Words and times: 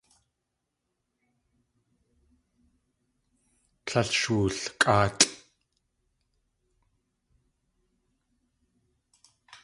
Tlél 3.85 4.09
sh 4.19 4.25
wulkʼáatlʼ. 4.33 5.29